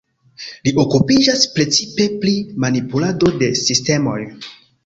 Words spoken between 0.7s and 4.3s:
okupiĝas precipe pri manipulado de sistemoj.